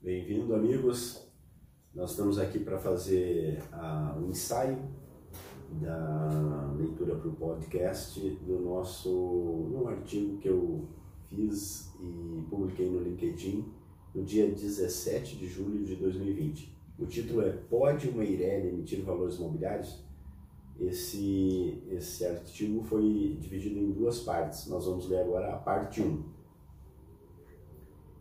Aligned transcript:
Bem-vindo, 0.00 0.54
amigos. 0.54 1.26
Nós 1.92 2.12
estamos 2.12 2.38
aqui 2.38 2.60
para 2.60 2.78
fazer 2.78 3.60
uh, 3.72 4.16
um 4.16 4.30
ensaio 4.30 4.78
da 5.82 6.72
leitura 6.78 7.16
para 7.16 7.28
o 7.28 7.32
podcast 7.32 8.20
do 8.46 8.60
nosso 8.60 9.10
um 9.10 9.88
artigo 9.88 10.38
que 10.38 10.48
eu 10.48 10.86
fiz 11.28 11.92
e 12.00 12.44
publiquei 12.48 12.88
no 12.88 13.02
LinkedIn 13.02 13.64
no 14.14 14.22
dia 14.22 14.48
17 14.48 15.36
de 15.36 15.48
julho 15.48 15.84
de 15.84 15.96
2020. 15.96 16.72
O 16.96 17.04
título 17.04 17.42
é 17.42 17.50
Pode 17.50 18.08
uma 18.08 18.22
Eireli 18.22 18.68
emitir 18.68 19.02
valores 19.02 19.34
imobiliários? 19.34 20.04
Esse, 20.78 21.82
esse 21.90 22.24
artigo 22.24 22.84
foi 22.84 23.36
dividido 23.40 23.76
em 23.80 23.90
duas 23.90 24.20
partes. 24.20 24.68
Nós 24.68 24.86
vamos 24.86 25.08
ler 25.08 25.22
agora 25.22 25.54
a 25.54 25.56
parte 25.58 26.00
1. 26.00 26.37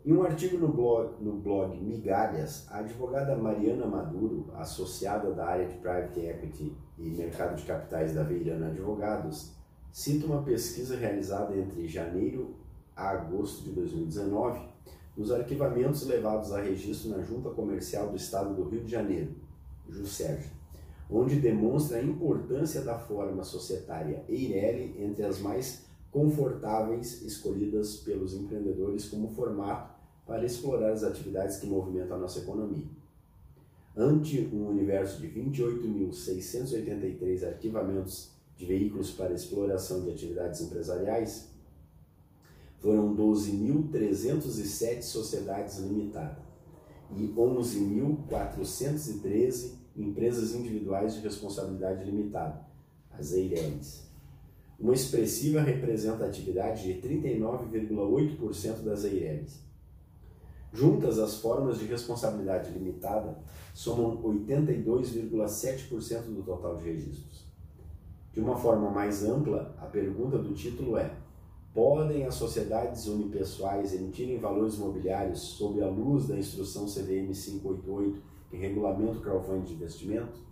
Em 0.08 0.14
um 0.14 0.24
artigo 0.24 0.58
no 0.58 0.70
blog, 0.70 1.22
no 1.22 1.34
blog 1.34 1.78
Migalhas, 1.82 2.66
a 2.70 2.78
advogada 2.78 3.36
Mariana 3.36 3.86
Maduro, 3.86 4.50
associada 4.56 5.34
da 5.34 5.46
área 5.46 5.68
de 5.68 5.76
Private 5.80 6.22
Equity 6.22 6.74
e 6.98 7.10
Mercado 7.10 7.58
de 7.58 7.66
Capitais 7.66 8.16
da 8.16 8.24
Veirana 8.24 8.68
Advogados, 8.68 9.52
cita 9.92 10.26
uma 10.26 10.44
pesquisa 10.44 10.96
realizada 10.96 11.54
entre 11.58 11.90
janeiro 11.90 12.56
a 12.96 13.10
agosto 13.10 13.66
de 13.66 13.72
2019 13.72 14.62
nos 15.18 15.30
arquivamentos 15.30 16.08
levados 16.08 16.54
a 16.54 16.62
registro 16.62 17.10
na 17.10 17.22
Junta 17.22 17.50
Comercial 17.50 18.08
do 18.08 18.16
Estado 18.16 18.56
do 18.56 18.64
Rio 18.64 18.86
de 18.86 18.90
Janeiro, 18.90 19.36
JUSERJ, 19.90 20.50
onde 21.12 21.36
demonstra 21.36 21.98
a 21.98 22.02
importância 22.02 22.80
da 22.80 22.98
forma 22.98 23.44
societária 23.44 24.24
Eireli 24.30 25.04
entre 25.04 25.26
as 25.26 25.42
mais 25.42 25.86
confortáveis 26.10 27.24
escolhidas 27.24 27.98
pelos 27.98 28.34
empreendedores 28.34 29.10
como 29.10 29.28
formato 29.28 29.97
para 30.28 30.46
explorar 30.46 30.92
as 30.92 31.04
atividades 31.04 31.58
que 31.58 31.66
movimentam 31.66 32.18
a 32.18 32.20
nossa 32.20 32.38
economia. 32.40 32.86
Ante 33.96 34.42
um 34.54 34.68
universo 34.68 35.22
de 35.22 35.30
28.683 35.30 37.48
arquivamentos 37.48 38.32
de 38.58 38.66
veículos 38.66 39.12
para 39.12 39.34
exploração 39.34 40.04
de 40.04 40.12
atividades 40.12 40.60
empresariais, 40.62 41.48
foram 42.80 43.16
12.307 43.16 45.02
sociedades 45.02 45.80
limitadas 45.80 46.46
e 47.16 47.30
11.413 47.30 49.78
empresas 49.96 50.54
individuais 50.54 51.14
de 51.16 51.22
responsabilidade 51.22 52.04
limitada, 52.04 52.68
as 53.18 53.32
EIRELs. 53.34 54.06
Uma 54.80 54.94
expressiva 54.94 55.62
representatividade 55.62 56.84
de 56.84 57.02
39,8% 57.02 58.84
das 58.84 59.04
EIRELs 59.06 59.66
Juntas, 60.74 61.18
as 61.18 61.36
formas 61.36 61.80
de 61.80 61.86
responsabilidade 61.86 62.72
limitada 62.72 63.40
somam 63.74 64.22
82,7% 64.22 66.34
do 66.34 66.44
total 66.44 66.76
de 66.76 66.84
registros. 66.84 67.48
De 68.34 68.42
uma 68.42 68.58
forma 68.58 68.90
mais 68.90 69.24
ampla, 69.24 69.74
a 69.80 69.86
pergunta 69.86 70.38
do 70.38 70.54
título 70.54 70.98
é: 70.98 71.16
podem 71.74 72.26
as 72.26 72.36
sociedades 72.36 73.08
unipessoais 73.08 73.94
emitirem 73.94 74.40
valores 74.40 74.76
imobiliários 74.76 75.40
sob 75.40 75.82
a 75.82 75.88
luz 75.88 76.28
da 76.28 76.38
instrução 76.38 76.86
CVM 76.86 77.34
588, 77.34 78.22
que 78.50 78.58
regulamenta 78.58 79.18
o 79.18 79.22
crowdfunding 79.22 79.64
de 79.64 79.74
investimento? 79.74 80.46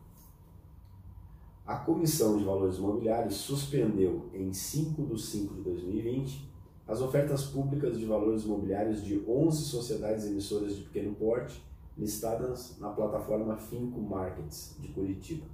A 1.66 1.78
Comissão 1.78 2.38
de 2.38 2.44
Valores 2.44 2.78
Imobiliários 2.78 3.38
suspendeu 3.38 4.30
em 4.34 4.54
5 4.54 5.04
de 5.04 5.20
5 5.20 5.56
de 5.56 5.62
2020 5.62 6.55
as 6.88 7.02
ofertas 7.02 7.46
públicas 7.46 7.98
de 7.98 8.06
valores 8.06 8.44
imobiliários 8.44 9.04
de 9.04 9.20
11 9.28 9.64
sociedades 9.64 10.24
emissoras 10.26 10.76
de 10.76 10.84
pequeno 10.84 11.16
porte 11.16 11.60
listadas 11.98 12.78
na 12.80 12.90
plataforma 12.90 13.58
Finco 13.58 14.00
Markets 14.00 14.76
de 14.80 14.90
Curitiba. 14.90 15.48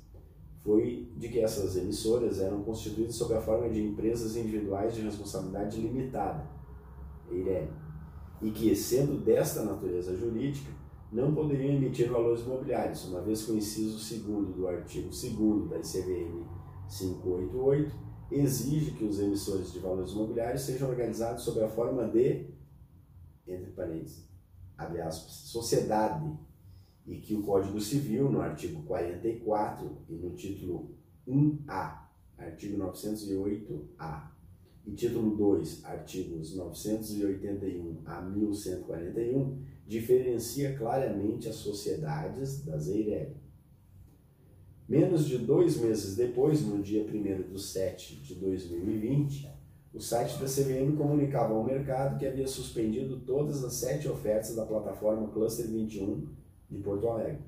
foi 0.64 1.08
de 1.16 1.28
que 1.28 1.38
essas 1.40 1.76
emissoras 1.76 2.40
eram 2.40 2.62
constituídas 2.62 3.14
sob 3.14 3.34
a 3.34 3.40
forma 3.40 3.70
de 3.70 3.80
empresas 3.80 4.34
individuais 4.36 4.94
de 4.94 5.02
responsabilidade 5.02 5.80
limitada, 5.80 6.44
EIRELI, 7.30 7.70
e 8.42 8.50
que, 8.50 8.74
sendo 8.74 9.18
desta 9.18 9.62
natureza 9.64 10.16
jurídica, 10.16 10.72
não 11.10 11.34
poderiam 11.34 11.74
emitir 11.74 12.10
valores 12.10 12.42
imobiliários, 12.42 13.04
uma 13.06 13.22
vez 13.22 13.44
que 13.44 13.52
o 13.52 13.56
inciso 13.56 13.98
2 14.20 14.54
do 14.54 14.68
artigo 14.68 15.08
2 15.08 15.70
da 15.70 15.78
ICVM 15.78 16.46
588 16.88 18.08
exige 18.30 18.90
que 18.92 19.04
os 19.04 19.18
emissores 19.18 19.72
de 19.72 19.78
valores 19.78 20.12
imobiliários 20.12 20.62
sejam 20.62 20.90
organizados 20.90 21.42
sob 21.44 21.62
a 21.62 21.68
forma 21.68 22.06
de, 22.08 22.50
entre 23.46 23.70
parênteses, 23.72 24.28
abre 24.76 25.00
aspas, 25.00 25.32
sociedade, 25.32 26.30
e 27.06 27.16
que 27.20 27.34
o 27.34 27.42
Código 27.42 27.80
Civil, 27.80 28.30
no 28.30 28.42
artigo 28.42 28.82
44 28.82 30.04
e 30.10 30.14
no 30.14 30.36
título 30.36 30.94
1A, 31.26 32.06
artigo 32.36 32.76
908-A, 32.76 34.36
e 34.86 34.92
título 34.92 35.34
2, 35.36 35.84
artigos 35.86 36.54
981 36.54 38.02
a 38.04 38.20
1141, 38.20 39.62
diferencia 39.88 40.76
claramente 40.76 41.48
as 41.48 41.56
sociedades 41.56 42.62
das 42.62 42.88
EIREG. 42.88 43.34
Menos 44.86 45.26
de 45.26 45.38
dois 45.38 45.78
meses 45.78 46.14
depois, 46.14 46.60
no 46.60 46.82
dia 46.82 47.02
1 47.02 47.50
de 47.50 47.60
7 47.60 48.16
de 48.16 48.34
2020, 48.34 49.50
o 49.94 49.98
site 49.98 50.38
da 50.38 50.44
CVM 50.44 50.94
comunicava 50.94 51.54
ao 51.54 51.64
mercado 51.64 52.18
que 52.18 52.26
havia 52.26 52.46
suspendido 52.46 53.20
todas 53.20 53.64
as 53.64 53.72
sete 53.72 54.06
ofertas 54.06 54.54
da 54.54 54.66
plataforma 54.66 55.28
Cluster 55.28 55.66
21 55.66 56.28
de 56.70 56.78
Porto 56.78 57.08
Alegre. 57.08 57.40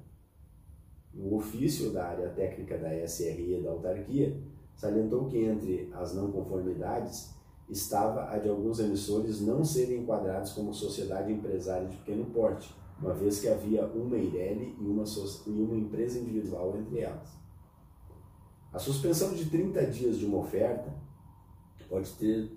O 1.15 1.37
ofício 1.37 1.93
da 1.93 2.07
área 2.07 2.31
técnica 2.31 2.79
da 2.79 3.07
SRE 3.07 3.61
da 3.63 3.71
autarquia 3.71 4.35
salientou 4.75 5.27
que 5.27 5.39
entre 5.39 5.91
as 5.93 6.15
não 6.15 6.33
conformidades 6.33 7.35
estava 7.71 8.31
a 8.31 8.39
de 8.39 8.49
alguns 8.49 8.81
emissores 8.81 9.41
não 9.41 9.65
serem 9.65 10.01
enquadrados 10.01 10.53
como 10.53 10.75
sociedade 10.75 11.33
empresária 11.33 11.89
de 11.89 11.97
pequeno 11.97 12.27
porte, 12.27 12.75
uma 13.01 13.15
vez 13.15 13.41
que 13.41 13.49
havia 13.49 13.87
uma 13.87 14.17
Eireli 14.17 14.77
e 14.79 14.85
uma, 14.85 15.05
e 15.47 15.51
uma 15.51 15.77
empresa 15.77 16.19
individual 16.19 16.77
entre 16.77 17.01
elas. 17.01 17.29
A 18.73 18.79
suspensão 18.79 19.33
de 19.35 19.47
30 19.47 19.87
dias 19.87 20.19
de 20.19 20.27
uma 20.27 20.39
oferta 20.39 20.93
pode, 21.89 22.11
ter, 22.13 22.51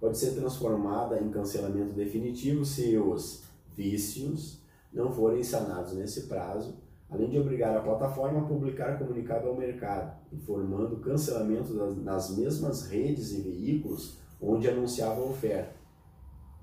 pode 0.00 0.16
ser 0.16 0.32
transformada 0.34 1.20
em 1.20 1.30
cancelamento 1.30 1.92
definitivo 1.94 2.64
se 2.64 2.96
os 2.96 3.42
vícios 3.76 4.60
não 4.92 5.12
forem 5.12 5.42
sanados 5.42 5.92
nesse 5.92 6.26
prazo 6.26 6.74
além 7.10 7.30
de 7.30 7.38
obrigar 7.38 7.76
a 7.76 7.80
plataforma 7.80 8.40
a 8.40 8.44
publicar 8.44 8.98
comunicado 8.98 9.48
ao 9.48 9.56
mercado, 9.56 10.14
informando 10.32 10.96
o 10.96 11.00
cancelamento 11.00 11.72
das, 11.74 11.96
nas 11.96 12.36
mesmas 12.36 12.82
redes 12.82 13.32
e 13.32 13.40
veículos 13.40 14.18
onde 14.40 14.68
anunciava 14.68 15.20
a 15.20 15.24
oferta, 15.24 15.76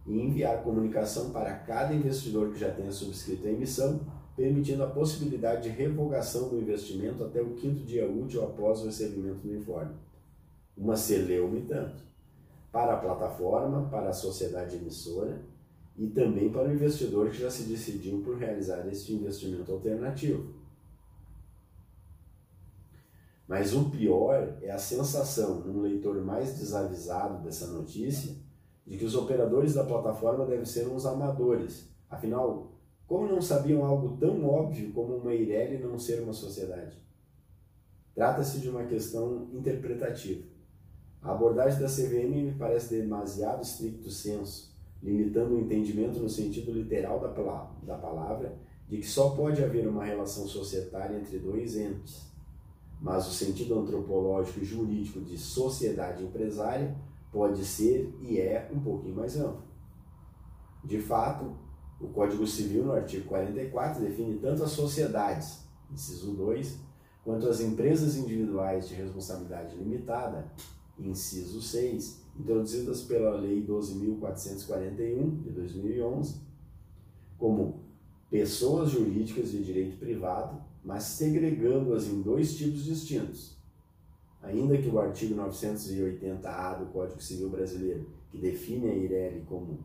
e 0.05 0.19
enviar 0.19 0.63
comunicação 0.63 1.31
para 1.31 1.53
cada 1.53 1.93
investidor 1.93 2.51
que 2.51 2.59
já 2.59 2.71
tenha 2.71 2.91
subscrito 2.91 3.47
a 3.47 3.51
emissão, 3.51 4.01
permitindo 4.35 4.83
a 4.83 4.87
possibilidade 4.87 5.63
de 5.63 5.69
revogação 5.69 6.49
do 6.49 6.59
investimento 6.59 7.23
até 7.23 7.41
o 7.41 7.55
quinto 7.55 7.83
dia 7.83 8.07
útil 8.07 8.43
após 8.43 8.81
o 8.81 8.85
recebimento 8.85 9.47
do 9.47 9.55
informe. 9.55 9.95
Uma 10.77 10.95
celeume 10.95 11.61
tanto, 11.61 12.03
para 12.71 12.93
a 12.93 12.97
plataforma, 12.97 13.89
para 13.89 14.09
a 14.09 14.13
sociedade 14.13 14.75
emissora 14.75 15.41
e 15.97 16.07
também 16.07 16.51
para 16.51 16.67
o 16.67 16.73
investidor 16.73 17.29
que 17.29 17.39
já 17.39 17.49
se 17.49 17.63
decidiu 17.63 18.21
por 18.21 18.37
realizar 18.37 18.85
este 18.87 19.13
investimento 19.13 19.71
alternativo. 19.71 20.53
Mas 23.47 23.73
o 23.73 23.89
pior 23.89 24.57
é 24.61 24.71
a 24.71 24.77
sensação, 24.77 25.59
num 25.61 25.81
leitor 25.81 26.23
mais 26.23 26.57
desavisado 26.57 27.43
dessa 27.43 27.67
notícia, 27.67 28.35
de 28.85 28.97
que 28.97 29.05
os 29.05 29.15
operadores 29.15 29.73
da 29.73 29.83
plataforma 29.83 30.45
devem 30.45 30.65
ser 30.65 30.87
uns 30.87 31.05
amadores. 31.05 31.89
Afinal, 32.09 32.71
como 33.07 33.27
não 33.27 33.41
sabiam 33.41 33.85
algo 33.85 34.17
tão 34.17 34.47
óbvio 34.47 34.91
como 34.93 35.15
uma 35.17 35.33
Eireli 35.33 35.77
não 35.77 35.99
ser 35.99 36.21
uma 36.21 36.33
sociedade? 36.33 36.97
Trata-se 38.15 38.59
de 38.59 38.69
uma 38.69 38.85
questão 38.85 39.49
interpretativa. 39.53 40.43
A 41.21 41.31
abordagem 41.31 41.79
da 41.79 41.87
CVM 41.87 42.45
me 42.45 42.53
parece 42.53 42.95
demasiado 42.95 43.61
estricto 43.61 44.09
senso 44.09 44.75
limitando 45.05 45.55
o 45.55 45.59
entendimento 45.59 46.19
no 46.19 46.29
sentido 46.29 46.71
literal 46.71 47.19
da 47.19 47.29
palavra, 47.29 47.75
da 47.83 47.95
palavra 47.95 48.57
de 48.87 48.97
que 48.97 49.07
só 49.07 49.31
pode 49.31 49.63
haver 49.63 49.87
uma 49.87 50.03
relação 50.03 50.47
societária 50.47 51.17
entre 51.17 51.37
dois 51.37 51.75
entes. 51.75 52.34
Mas 53.01 53.27
o 53.27 53.31
sentido 53.31 53.79
antropológico 53.79 54.59
e 54.59 54.65
jurídico 54.65 55.21
de 55.21 55.37
sociedade 55.37 56.23
empresária 56.23 56.95
pode 57.31 57.65
ser 57.65 58.13
e 58.21 58.39
é 58.39 58.71
um 58.73 58.79
pouquinho 58.79 59.15
mais 59.15 59.35
amplo. 59.37 59.63
De 60.83 60.99
fato, 61.01 61.55
o 61.99 62.07
Código 62.07 62.45
Civil, 62.45 62.85
no 62.85 62.93
artigo 62.93 63.25
44, 63.27 64.01
define 64.01 64.37
tanto 64.39 64.63
as 64.63 64.71
sociedades, 64.71 65.65
inciso 65.91 66.33
2, 66.33 66.79
quanto 67.23 67.47
às 67.47 67.59
empresas 67.59 68.15
individuais 68.15 68.87
de 68.87 68.95
responsabilidade 68.95 69.75
limitada, 69.75 70.51
inciso 70.97 71.61
6, 71.61 72.21
introduzidas 72.39 73.01
pela 73.03 73.35
Lei 73.35 73.65
12.441 73.65 75.41
de 75.41 75.49
2011, 75.49 76.41
como 77.37 77.83
pessoas 78.29 78.91
jurídicas 78.91 79.51
de 79.51 79.63
direito 79.63 79.97
privado, 79.97 80.61
mas 80.85 81.03
segregando-as 81.03 82.05
em 82.05 82.21
dois 82.21 82.55
tipos 82.55 82.85
distintos. 82.85 83.57
Ainda 84.43 84.77
que 84.77 84.87
o 84.87 84.99
artigo 84.99 85.35
980-A 85.35 86.75
do 86.75 86.85
Código 86.91 87.19
Civil 87.19 87.49
Brasileiro, 87.49 88.07
que 88.29 88.37
define 88.37 88.91
a 88.91 88.93
IREL 88.93 89.41
como, 89.47 89.79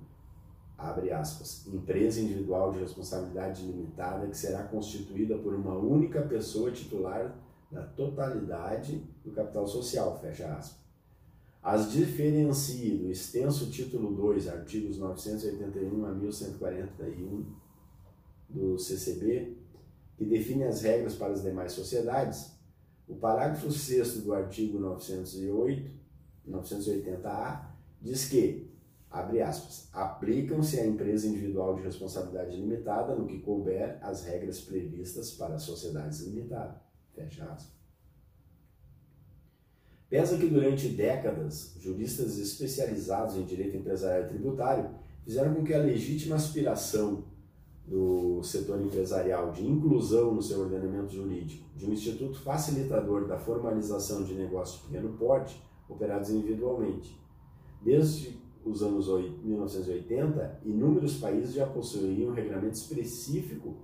abre 0.76 1.10
aspas, 1.10 1.66
empresa 1.66 2.20
individual 2.20 2.70
de 2.72 2.80
responsabilidade 2.80 3.62
limitada 3.62 4.26
que 4.26 4.36
será 4.36 4.64
constituída 4.64 5.38
por 5.38 5.54
uma 5.54 5.74
única 5.74 6.20
pessoa 6.20 6.70
titular 6.70 7.34
da 7.72 7.82
totalidade 7.82 9.02
do 9.24 9.30
capital 9.30 9.66
social, 9.66 10.20
fecha 10.20 10.52
aspas. 10.52 10.78
As 11.62 11.90
diferencie 11.92 12.98
do 12.98 13.10
extenso 13.10 13.70
título 13.70 14.14
2, 14.14 14.48
artigos 14.48 14.98
981 14.98 16.04
a 16.04 16.10
1141 16.10 17.44
do 18.50 18.78
CCB, 18.78 19.59
que 20.20 20.26
define 20.26 20.64
as 20.64 20.82
regras 20.82 21.14
para 21.14 21.32
as 21.32 21.42
demais 21.42 21.72
sociedades, 21.72 22.50
o 23.08 23.14
parágrafo 23.14 23.72
6 23.72 24.20
do 24.20 24.34
artigo 24.34 24.78
908, 24.78 25.90
980-A 26.46 27.74
diz 28.02 28.28
que, 28.28 28.70
abre 29.10 29.40
aspas, 29.40 29.88
aplicam-se 29.94 30.78
à 30.78 30.86
empresa 30.86 31.26
individual 31.26 31.74
de 31.74 31.80
responsabilidade 31.80 32.54
limitada 32.54 33.14
no 33.14 33.26
que 33.26 33.38
couber 33.38 33.96
as 34.02 34.22
regras 34.24 34.60
previstas 34.60 35.30
para 35.30 35.58
sociedades 35.58 36.20
limitadas. 36.20 36.76
Fecha 37.14 37.44
aspas. 37.44 37.72
Pesa 40.10 40.36
que 40.36 40.48
durante 40.48 40.90
décadas, 40.90 41.76
juristas 41.78 42.36
especializados 42.36 43.36
em 43.36 43.46
direito 43.46 43.74
empresarial 43.74 44.24
e 44.24 44.28
tributário 44.28 44.90
fizeram 45.24 45.54
com 45.54 45.64
que 45.64 45.72
a 45.72 45.78
legítima 45.78 46.36
aspiração 46.36 47.24
do 47.90 48.40
setor 48.44 48.80
empresarial 48.80 49.50
de 49.50 49.66
inclusão 49.66 50.32
no 50.32 50.40
seu 50.40 50.60
ordenamento 50.60 51.12
jurídico 51.12 51.64
de 51.76 51.86
um 51.86 51.92
instituto 51.92 52.38
facilitador 52.38 53.26
da 53.26 53.36
formalização 53.36 54.22
de 54.22 54.32
negócios 54.34 54.80
de 54.80 54.86
pequeno 54.86 55.12
porte 55.18 55.60
operados 55.88 56.30
individualmente. 56.30 57.20
Desde 57.82 58.38
os 58.64 58.80
anos 58.80 59.08
1980, 59.42 60.60
inúmeros 60.64 61.16
países 61.16 61.52
já 61.52 61.66
possuíam 61.66 62.30
um 62.30 62.34
regulamento 62.34 62.76
específico 62.76 63.74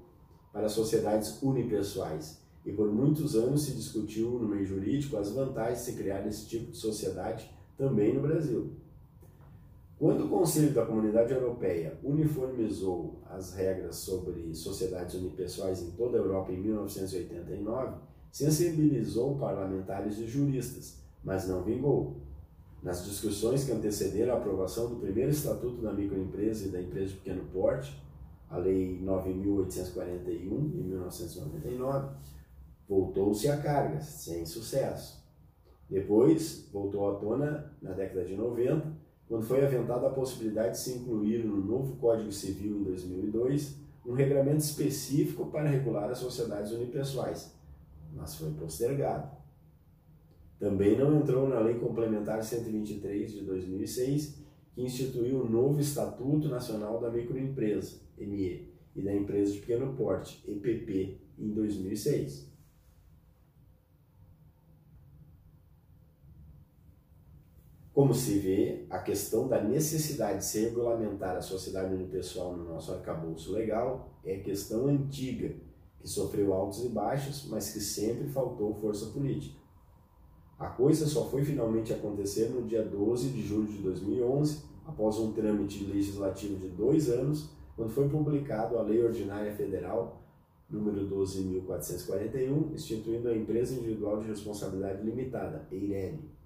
para 0.53 0.69
sociedades 0.69 1.43
unipessoais 1.43 2.41
e 2.65 2.71
por 2.71 2.93
muitos 2.93 3.35
anos 3.35 3.65
se 3.65 3.73
discutiu 3.73 4.39
no 4.39 4.47
meio 4.47 4.65
jurídico 4.65 5.17
as 5.17 5.33
vantagens 5.33 5.81
de 5.81 5.85
se 5.85 5.97
criar 5.97 6.25
esse 6.29 6.47
tipo 6.47 6.71
de 6.71 6.77
sociedade 6.77 7.51
também 7.77 8.15
no 8.15 8.23
Brasil. 8.23 8.71
Quando 9.99 10.27
o 10.27 10.29
Conselho 10.29 10.75
da 10.75 10.85
Comunidade 10.85 11.33
Europeia 11.33 11.99
uniformizou 12.05 13.19
as 13.31 13.55
regras 13.55 13.97
sobre 13.97 14.55
sociedades 14.55 15.15
unipessoais 15.15 15.83
em 15.83 15.91
toda 15.93 16.19
a 16.19 16.21
Europa 16.21 16.53
em 16.53 16.61
1989, 16.61 17.97
sensibilizou 18.31 19.39
parlamentares 19.39 20.19
e 20.19 20.27
juristas, 20.27 20.99
mas 21.25 21.49
não 21.49 21.63
vingou. 21.63 22.19
Nas 22.83 23.07
discussões 23.07 23.65
que 23.65 23.73
antecederam 23.73 24.35
a 24.35 24.39
aprovação 24.39 24.91
do 24.91 24.97
primeiro 24.97 25.31
Estatuto 25.31 25.81
da 25.81 25.95
Microempresa 25.95 26.67
e 26.67 26.71
da 26.71 26.83
Empresa 26.83 27.09
de 27.09 27.15
Pequeno 27.15 27.45
Porte, 27.51 27.99
a 28.51 28.59
Lei 28.59 29.01
9.841, 29.03 30.71
de 30.71 30.83
1999, 30.83 32.15
voltou-se 32.87 33.49
a 33.49 33.57
carga, 33.57 33.99
sem 34.03 34.45
sucesso. 34.45 35.25
Depois, 35.89 36.69
voltou 36.71 37.11
à 37.11 37.19
tona 37.19 37.73
na 37.81 37.93
década 37.93 38.27
de 38.27 38.37
90, 38.37 39.06
quando 39.29 39.45
foi 39.45 39.65
aventada 39.65 40.07
a 40.07 40.11
possibilidade 40.11 40.73
de 40.73 40.79
se 40.79 40.93
incluir 40.93 41.45
no 41.45 41.57
novo 41.57 41.97
Código 41.97 42.31
Civil 42.31 42.79
em 42.79 42.85
2002 42.85 43.77
um 44.07 44.13
regramento 44.13 44.59
específico 44.59 45.47
para 45.47 45.69
regular 45.69 46.09
as 46.09 46.19
sociedades 46.19 46.71
unipessoais, 46.71 47.53
mas 48.15 48.37
foi 48.37 48.53
postergado. 48.53 49.37
Também 50.59 50.97
não 50.97 51.19
entrou 51.19 51.49
na 51.49 51.59
Lei 51.59 51.75
Complementar 51.75 52.43
123 52.43 53.33
de 53.33 53.41
2006, 53.41 54.39
que 54.75 54.83
instituiu 54.83 55.43
o 55.43 55.49
novo 55.49 55.81
Estatuto 55.81 56.49
Nacional 56.49 57.01
da 57.01 57.11
Microempresa, 57.11 57.97
ME, 58.17 58.69
e 58.95 59.03
da 59.03 59.15
Empresa 59.15 59.53
de 59.53 59.59
Pequeno 59.59 59.93
Porte, 59.95 60.43
EPP, 60.49 61.19
em 61.39 61.51
2006. 61.51 62.49
Como 67.97 68.13
se 68.13 68.39
vê, 68.41 68.85
a 68.91 68.99
questão 68.99 69.49
da 69.49 69.59
necessidade 69.59 70.41
de 70.41 70.45
se 70.45 70.61
regulamentar 70.61 71.35
a 71.35 71.41
sociedade 71.41 71.95
unipessoal 71.95 72.55
no 72.55 72.65
nosso 72.65 72.93
arcabouço 72.93 73.55
legal 73.55 74.11
é 74.23 74.37
questão 74.37 74.87
antiga, 74.87 75.55
que 75.99 76.07
sofreu 76.07 76.53
altos 76.53 76.85
e 76.85 76.91
baixos, 76.91 77.49
mas 77.49 77.73
que 77.73 77.81
sempre 77.81 78.29
faltou 78.29 78.75
força 78.75 79.07
política. 79.07 79.59
A 80.59 80.69
coisa 80.69 81.07
só 81.07 81.25
foi 81.31 81.43
finalmente 81.43 81.91
acontecer 81.91 82.51
no 82.51 82.67
dia 82.67 82.85
12 82.85 83.31
de 83.31 83.41
julho 83.41 83.67
de 83.67 83.79
2011, 83.79 84.63
após 84.85 85.19
um 85.19 85.33
trâmite 85.33 85.83
legislativo 85.83 86.59
de 86.59 86.69
dois 86.69 87.09
anos, 87.09 87.49
quando 87.75 87.89
foi 87.89 88.07
publicado 88.11 88.79
a 88.79 88.83
Lei 88.83 89.03
Ordinária 89.03 89.57
Federal 89.57 90.21
número 90.69 91.09
12.441, 91.09 92.75
instituindo 92.75 93.31
a 93.31 93.35
Empresa 93.35 93.75
Individual 93.75 94.21
de 94.21 94.29
Responsabilidade 94.29 95.03
Limitada, 95.03 95.67
EIRELI. 95.73 96.37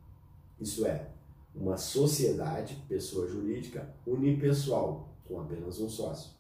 Isso 0.61 0.87
é, 0.87 1.08
uma 1.55 1.76
sociedade, 1.76 2.82
pessoa 2.88 3.29
jurídica, 3.29 3.94
unipessoal, 4.06 5.08
com 5.26 5.41
apenas 5.41 5.81
um 5.81 5.88
sócio. 5.88 6.31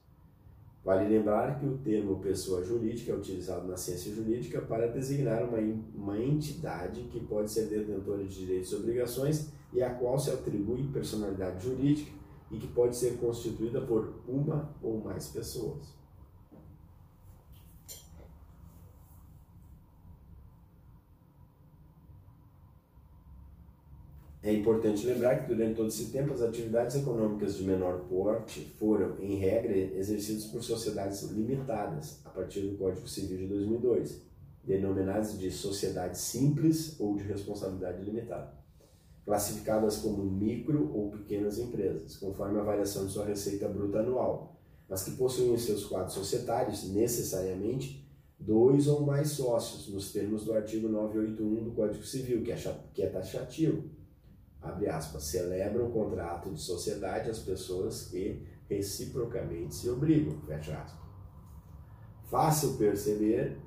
Vale 0.82 1.08
lembrar 1.08 1.58
que 1.58 1.66
o 1.66 1.76
termo 1.78 2.20
pessoa 2.20 2.64
jurídica 2.64 3.12
é 3.12 3.14
utilizado 3.14 3.68
na 3.68 3.76
ciência 3.76 4.14
jurídica 4.14 4.62
para 4.62 4.88
designar 4.88 5.44
uma, 5.44 5.58
uma 5.94 6.18
entidade 6.18 7.02
que 7.02 7.20
pode 7.20 7.50
ser 7.50 7.66
detentora 7.66 8.24
de 8.24 8.34
direitos 8.34 8.72
e 8.72 8.76
obrigações 8.76 9.50
e 9.74 9.82
a 9.82 9.90
qual 9.90 10.18
se 10.18 10.30
atribui 10.30 10.88
personalidade 10.88 11.64
jurídica 11.64 12.10
e 12.50 12.58
que 12.58 12.66
pode 12.66 12.96
ser 12.96 13.18
constituída 13.18 13.80
por 13.82 14.14
uma 14.26 14.74
ou 14.82 14.98
mais 15.00 15.28
pessoas. 15.28 15.99
É 24.50 24.52
importante 24.52 25.06
lembrar 25.06 25.36
que 25.36 25.54
durante 25.54 25.76
todo 25.76 25.86
esse 25.86 26.06
tempo 26.06 26.34
as 26.34 26.42
atividades 26.42 26.96
econômicas 26.96 27.56
de 27.56 27.62
menor 27.62 28.00
porte 28.08 28.64
foram, 28.80 29.16
em 29.20 29.36
regra, 29.36 29.72
exercidas 29.72 30.46
por 30.46 30.60
sociedades 30.60 31.22
limitadas, 31.30 32.18
a 32.24 32.30
partir 32.30 32.62
do 32.62 32.76
Código 32.76 33.06
Civil 33.06 33.38
de 33.38 33.46
2002, 33.46 34.22
denominadas 34.64 35.38
de 35.38 35.52
sociedades 35.52 36.22
simples 36.22 36.98
ou 36.98 37.14
de 37.14 37.22
responsabilidade 37.22 38.02
limitada, 38.02 38.52
classificadas 39.24 39.98
como 39.98 40.24
micro 40.24 40.90
ou 40.92 41.12
pequenas 41.12 41.56
empresas, 41.60 42.16
conforme 42.16 42.58
a 42.58 42.64
variação 42.64 43.06
de 43.06 43.12
sua 43.12 43.26
receita 43.26 43.68
bruta 43.68 44.00
anual, 44.00 44.56
mas 44.88 45.04
que 45.04 45.12
possuem 45.12 45.54
em 45.54 45.58
seus 45.58 45.84
quadros 45.84 46.14
societários, 46.14 46.90
necessariamente, 46.90 48.04
dois 48.36 48.88
ou 48.88 49.02
mais 49.02 49.28
sócios, 49.28 49.86
nos 49.86 50.10
termos 50.10 50.44
do 50.44 50.54
artigo 50.54 50.88
981 50.88 51.62
do 51.66 51.70
Código 51.70 52.02
Civil, 52.02 52.42
que 52.42 52.50
é, 52.50 52.56
é 52.98 53.06
taxativo 53.06 53.99
abre 54.62 54.88
aspas, 54.88 55.24
celebram 55.24 55.86
o 55.86 55.90
contrato 55.90 56.50
de 56.50 56.60
sociedade 56.60 57.30
as 57.30 57.38
pessoas 57.38 58.08
que 58.08 58.42
reciprocamente 58.68 59.74
se 59.74 59.88
obrigam, 59.88 60.38
fecha 60.46 60.76
aspas. 60.76 61.00
Fácil 62.30 62.74
perceber 62.74 63.58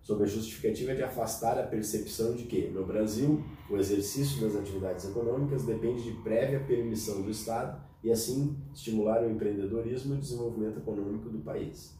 Sob 0.00 0.22
a 0.22 0.26
justificativa 0.26 0.94
de 0.94 1.02
afastar 1.02 1.58
a 1.58 1.66
percepção 1.66 2.34
de 2.34 2.44
que, 2.44 2.68
no 2.68 2.86
Brasil, 2.86 3.44
o 3.70 3.76
exercício 3.76 4.40
das 4.40 4.56
atividades 4.56 5.08
econômicas 5.08 5.64
depende 5.64 6.02
de 6.02 6.12
prévia 6.22 6.60
permissão 6.60 7.22
do 7.22 7.30
Estado 7.30 7.80
e, 8.02 8.10
assim, 8.10 8.56
estimular 8.74 9.22
o 9.22 9.30
empreendedorismo 9.30 10.14
e 10.14 10.16
o 10.16 10.20
desenvolvimento 10.20 10.78
econômico 10.78 11.28
do 11.28 11.38
país. 11.38 11.94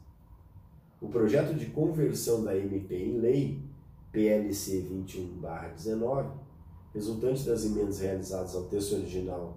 O 1.01 1.09
projeto 1.09 1.55
de 1.55 1.67
conversão 1.67 2.43
da 2.43 2.57
MP 2.57 2.95
em 2.95 3.19
lei, 3.19 3.63
PLC 4.13 4.87
21-19, 4.89 6.31
resultante 6.93 7.45
das 7.47 7.65
emendas 7.65 8.01
realizadas 8.01 8.55
ao 8.55 8.65
texto 8.65 8.97
original 8.97 9.57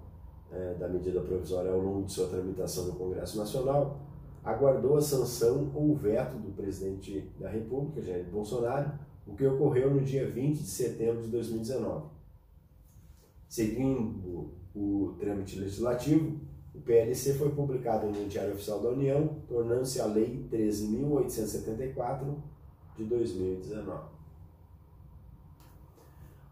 eh, 0.51 0.75
da 0.79 0.87
medida 0.87 1.19
provisória 1.19 1.71
ao 1.71 1.79
longo 1.79 2.05
de 2.05 2.13
sua 2.13 2.29
tramitação 2.29 2.85
no 2.85 2.93
Congresso 2.93 3.37
Nacional, 3.37 3.99
aguardou 4.43 4.95
a 4.95 5.01
sanção 5.01 5.71
ou 5.75 5.93
veto 5.95 6.37
do 6.37 6.53
presidente 6.53 7.29
da 7.37 7.49
República, 7.49 8.01
Jair 8.01 8.25
Bolsonaro, 8.29 8.93
o 9.27 9.35
que 9.35 9.45
ocorreu 9.45 9.93
no 9.93 10.01
dia 10.01 10.29
20 10.29 10.59
de 10.59 10.69
setembro 10.69 11.21
de 11.23 11.27
2019. 11.29 12.05
Seguindo 13.49 14.53
o 14.73 15.15
trâmite 15.19 15.59
legislativo, 15.59 16.39
o 16.73 16.79
PLC 16.81 17.33
foi 17.33 17.49
publicado 17.49 18.07
no 18.07 18.27
Diário 18.27 18.53
Oficial 18.53 18.81
da 18.81 18.89
União, 18.89 19.41
tornando-se 19.47 19.99
a 19.99 20.05
Lei 20.05 20.47
13.874 20.51 22.35
de 22.97 23.03
2019. 23.05 24.14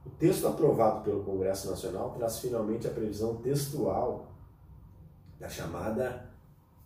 O 0.05 0.09
texto 0.09 0.47
aprovado 0.47 1.03
pelo 1.03 1.23
Congresso 1.23 1.69
Nacional 1.69 2.11
traz 2.11 2.39
finalmente 2.39 2.87
a 2.87 2.91
previsão 2.91 3.37
textual 3.37 4.31
da 5.39 5.47
chamada 5.47 6.33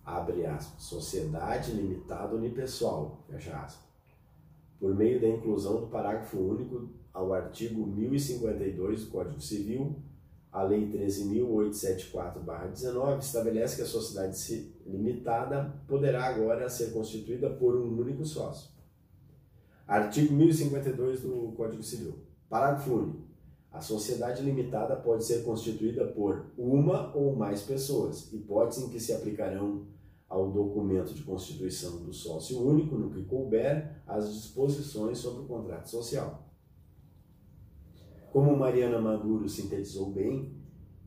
abre 0.07 0.45
aspas, 0.45 0.81
sociedade 0.81 1.73
limitada 1.73 2.33
unipessoal, 2.35 3.25
fecha 3.29 3.57
aspas, 3.57 3.85
por 4.79 4.95
meio 4.95 5.19
da 5.19 5.27
inclusão 5.27 5.81
do 5.81 5.87
parágrafo 5.87 6.37
único 6.37 6.87
ao 7.13 7.33
artigo 7.33 7.85
1052 7.85 9.03
do 9.05 9.11
Código 9.11 9.41
Civil, 9.41 10.01
a 10.49 10.63
Lei 10.63 10.89
13.874-19 10.89 13.19
estabelece 13.19 13.75
que 13.75 13.81
a 13.81 13.85
sociedade 13.85 14.71
limitada 14.85 15.77
poderá 15.87 16.23
agora 16.25 16.69
ser 16.69 16.93
constituída 16.93 17.49
por 17.49 17.75
um 17.75 17.99
único 17.99 18.23
sócio. 18.25 18.69
Artigo 19.85 20.33
1052 20.33 21.19
do 21.21 21.51
Código 21.57 21.83
Civil. 21.83 22.26
Parágrafo 22.49 22.93
único. 22.93 23.27
A 23.71 23.81
sociedade 23.81 24.41
limitada 24.41 24.95
pode 24.95 25.23
ser 25.23 25.43
constituída 25.43 26.05
por 26.07 26.47
uma 26.57 27.15
ou 27.15 27.35
mais 27.35 27.61
pessoas, 27.61 28.31
hipótese 28.33 28.85
em 28.85 28.89
que 28.89 28.99
se 28.99 29.13
aplicarão 29.13 29.85
ao 30.27 30.51
documento 30.51 31.13
de 31.13 31.23
constituição 31.23 32.03
do 32.03 32.11
sócio 32.11 32.65
único, 32.65 32.97
no 32.97 33.09
que 33.09 33.23
couber, 33.23 34.01
as 34.05 34.33
disposições 34.33 35.17
sobre 35.19 35.43
o 35.43 35.45
contrato 35.45 35.89
social. 35.89 36.47
Como 38.31 38.55
Mariana 38.57 38.99
Maduro 38.99 39.47
sintetizou 39.47 40.11
bem, 40.11 40.53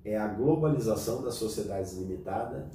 é 0.04 0.16
a 0.16 0.28
globalização 0.28 1.22
das 1.22 1.34
sociedades 1.34 1.98
limitada 1.98 2.70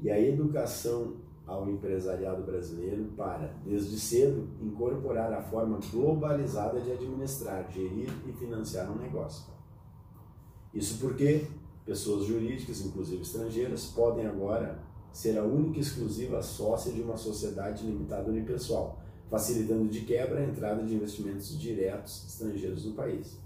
e 0.00 0.10
a 0.10 0.20
educação 0.20 1.16
ao 1.48 1.68
empresariado 1.68 2.42
brasileiro 2.44 3.06
para, 3.16 3.54
desde 3.64 3.98
cedo, 3.98 4.46
incorporar 4.60 5.32
a 5.32 5.42
forma 5.42 5.80
globalizada 5.90 6.78
de 6.80 6.92
administrar, 6.92 7.66
gerir 7.72 8.10
e 8.28 8.32
financiar 8.32 8.92
um 8.92 8.96
negócio. 8.96 9.50
Isso 10.74 10.98
porque 11.00 11.46
pessoas 11.86 12.26
jurídicas, 12.26 12.82
inclusive 12.82 13.22
estrangeiras, 13.22 13.86
podem 13.86 14.26
agora 14.26 14.78
ser 15.10 15.38
a 15.38 15.42
única 15.42 15.78
e 15.78 15.80
exclusiva 15.80 16.42
sócia 16.42 16.92
de 16.92 17.00
uma 17.00 17.16
sociedade 17.16 17.86
limitada 17.86 18.30
unipessoal, 18.30 19.02
facilitando 19.30 19.88
de 19.88 20.02
quebra 20.02 20.40
a 20.40 20.44
entrada 20.44 20.84
de 20.84 20.94
investimentos 20.94 21.58
diretos 21.58 22.26
estrangeiros 22.28 22.84
no 22.84 22.92
país. 22.92 23.40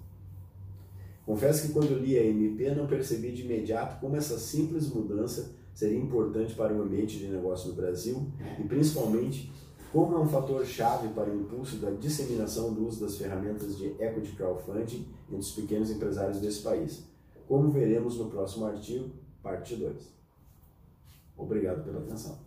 Confesso 1.25 1.69
que 1.69 1.73
quando 1.73 2.01
li 2.01 2.19
a 2.19 2.25
MP 2.25 2.75
não 2.75 2.89
percebi 2.89 3.31
de 3.31 3.43
imediato 3.43 4.01
como 4.01 4.17
essa 4.17 4.37
simples 4.39 4.93
mudança 4.93 5.55
seria 5.75 5.99
importante 5.99 6.55
para 6.55 6.73
o 6.73 6.83
ambiente 6.83 7.19
de 7.19 7.29
negócio 7.29 7.71
no 7.71 7.75
Brasil 7.75 8.27
e 8.59 8.63
principalmente 8.65 9.53
como 9.93 10.17
é 10.17 10.19
um 10.19 10.29
fator 10.29 10.65
chave 10.65 11.09
para 11.09 11.31
o 11.31 11.39
impulso 11.39 11.77
da 11.77 11.91
disseminação 11.91 12.73
do 12.73 12.87
uso 12.87 13.01
das 13.01 13.19
ferramentas 13.19 13.77
de 13.77 13.89
equity 14.03 14.33
crowdfunding 14.33 15.07
entre 15.27 15.41
os 15.41 15.53
pequenos 15.53 15.91
empresários 15.91 16.41
desse 16.41 16.63
país, 16.63 17.05
como 17.47 17.71
veremos 17.71 18.17
no 18.17 18.31
próximo 18.31 18.65
artigo, 18.65 19.11
parte 19.43 19.77
2. 19.77 19.95
Obrigado 21.37 21.85
pela 21.85 21.99
atenção. 21.99 22.39